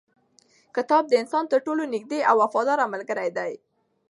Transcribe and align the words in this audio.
کتاب 0.75 1.03
د 1.07 1.13
انسان 1.21 1.43
تر 1.51 1.59
ټولو 1.65 1.83
نږدې 1.93 2.19
او 2.29 2.35
وفاداره 2.43 2.85
ملګری 2.93 3.29
دی. 3.37 3.51